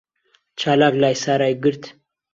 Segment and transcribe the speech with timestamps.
[0.59, 1.83] چالاک لای سارای گرت.